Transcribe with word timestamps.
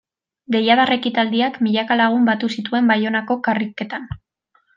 Deiadar 0.53 0.91
ekitaldiak 0.95 1.59
milaka 1.67 1.99
lagun 2.01 2.25
batu 2.31 2.49
zituen 2.57 2.91
Baionako 2.93 3.39
karriketan. 3.51 4.11